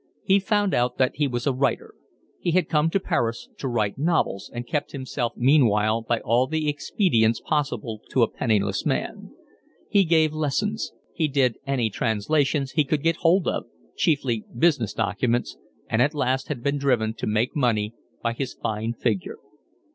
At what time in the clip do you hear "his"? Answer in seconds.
18.33-18.55